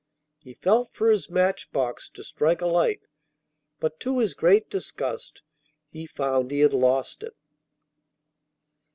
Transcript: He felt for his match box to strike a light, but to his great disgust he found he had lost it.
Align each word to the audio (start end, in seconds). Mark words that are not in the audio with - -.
He 0.39 0.55
felt 0.55 0.91
for 0.95 1.11
his 1.11 1.29
match 1.29 1.71
box 1.71 2.09
to 2.15 2.23
strike 2.23 2.59
a 2.59 2.65
light, 2.65 3.01
but 3.79 3.99
to 3.99 4.17
his 4.17 4.33
great 4.33 4.67
disgust 4.67 5.43
he 5.91 6.07
found 6.07 6.49
he 6.49 6.61
had 6.61 6.73
lost 6.73 7.21
it. 7.21 7.35